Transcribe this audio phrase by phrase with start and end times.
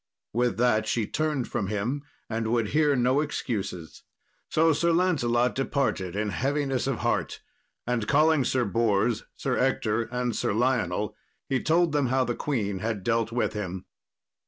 [0.33, 4.01] With that she turned from him and would hear no excuses.
[4.49, 7.43] So Sir Lancelot departed in heaviness of heart,
[7.85, 11.15] and calling Sir Bors, Sir Ector, and Sir Lionel,
[11.49, 13.85] he told them how the queen had dealt with him.